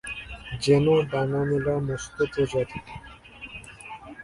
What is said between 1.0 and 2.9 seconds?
ডানা-মেলা মস্ত প্রজাপতি।